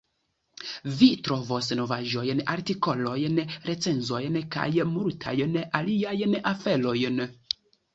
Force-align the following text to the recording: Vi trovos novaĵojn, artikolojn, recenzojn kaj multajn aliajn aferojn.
Vi 1.01 1.09
trovos 1.27 1.67
novaĵojn, 1.81 2.41
artikolojn, 2.55 3.45
recenzojn 3.71 4.43
kaj 4.59 4.69
multajn 4.99 5.59
aliajn 5.83 6.39
aferojn. 6.57 7.27